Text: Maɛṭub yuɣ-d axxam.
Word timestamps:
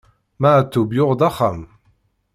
Maɛṭub 0.41 0.89
yuɣ-d 0.97 1.21
axxam. 1.29 1.59